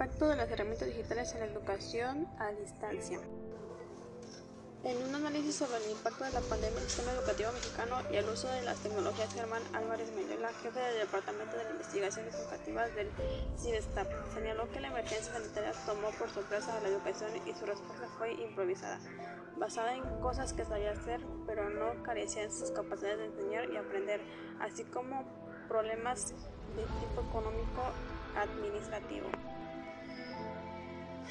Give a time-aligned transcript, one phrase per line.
[0.00, 3.20] impacto de las herramientas digitales en la educación a distancia.
[4.82, 8.16] En un análisis sobre el impacto de la pandemia en el sistema educativo mexicano y
[8.16, 13.10] el uso de las tecnologías, Germán Álvarez Mendiola, jefe del Departamento de Investigaciones Educativas del
[13.58, 18.08] CIDESTAP, señaló que la emergencia sanitaria tomó por sorpresa a la educación y su respuesta
[18.16, 18.98] fue improvisada,
[19.58, 23.76] basada en cosas que sabía hacer, pero no carecía en sus capacidades de enseñar y
[23.76, 24.22] aprender,
[24.60, 25.26] así como
[25.68, 26.32] problemas
[26.74, 27.82] de tipo económico
[28.34, 29.26] administrativo.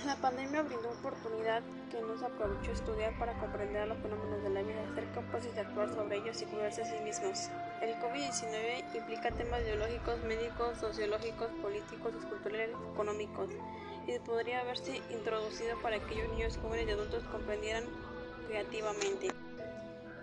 [0.06, 4.62] La pandemia brindó oportunidad que no se aprovechó estudiar para comprender los fenómenos de la
[4.62, 7.50] vida, ser capaces de actuar sobre ellos y cuidarse a sí mismos.
[7.82, 13.50] El COVID-19 implica temas biológicos, médicos, sociológicos, políticos, culturales, económicos,
[14.08, 17.84] y podría haberse introducido para que aquellos niños, jóvenes y adultos comprendieran
[18.48, 19.34] creativamente.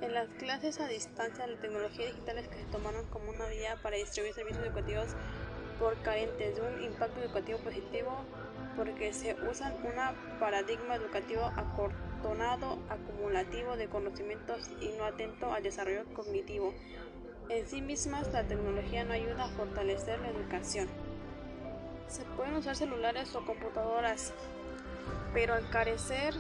[0.01, 3.97] En las clases a distancia, las tecnologías digitales que se tomaron como una vía para
[3.97, 5.17] distribuir servicios educativos
[5.79, 8.25] por carentes de un impacto educativo positivo
[8.77, 16.05] porque se usa un paradigma educativo acortonado, acumulativo de conocimientos y no atento al desarrollo
[16.15, 16.75] cognitivo.
[17.49, 20.89] En sí mismas, la tecnología no ayuda a fortalecer la educación.
[22.09, 24.33] Se pueden usar celulares o computadoras,
[25.33, 26.35] pero al carecer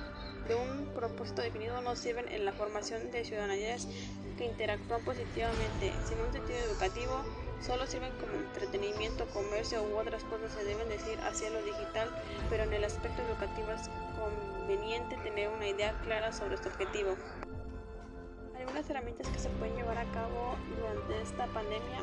[0.48, 3.89] de un propósito definido no sirven en la formación de ciudadanías
[4.37, 5.93] que interactúan positivamente.
[6.06, 7.23] Sin un sentido educativo,
[7.61, 12.09] solo sirven como entretenimiento, comercio u otras cosas se deben decir hacia lo digital,
[12.51, 17.17] pero en el aspecto educativo es conveniente tener una idea clara sobre su objetivo.
[18.59, 22.01] Algunas herramientas que se pueden llevar a cabo durante esta pandemia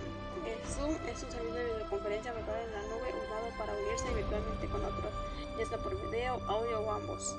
[0.47, 4.67] es Zoom es un servicio de videoconferencia basado en la nube usado para unirse virtualmente
[4.67, 5.13] con otros,
[5.57, 7.35] ya sea por video, audio o ambos.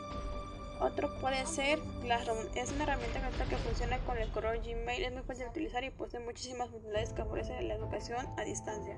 [0.80, 2.38] Otro puede ser Classroom.
[2.54, 5.04] Es una herramienta que funciona con el correo Gmail.
[5.04, 8.96] Es muy fácil de utilizar y posee muchísimas funcionalidades que ofrece la educación a distancia.